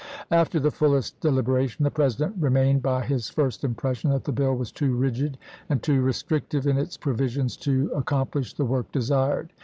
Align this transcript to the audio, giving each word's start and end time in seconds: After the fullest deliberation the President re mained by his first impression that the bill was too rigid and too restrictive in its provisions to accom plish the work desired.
After 0.31 0.59
the 0.59 0.71
fullest 0.71 1.19
deliberation 1.19 1.83
the 1.83 1.91
President 1.91 2.35
re 2.39 2.49
mained 2.49 2.81
by 2.81 3.05
his 3.05 3.29
first 3.29 3.63
impression 3.63 4.09
that 4.09 4.23
the 4.23 4.31
bill 4.31 4.55
was 4.55 4.71
too 4.71 4.95
rigid 4.95 5.37
and 5.69 5.83
too 5.83 6.01
restrictive 6.01 6.65
in 6.65 6.75
its 6.79 6.97
provisions 6.97 7.55
to 7.57 7.89
accom 7.95 8.31
plish 8.31 8.55
the 8.55 8.65
work 8.65 8.91
desired. 8.91 9.53